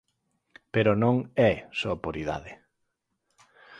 [0.73, 1.15] Pero non
[1.51, 2.51] é só por idade.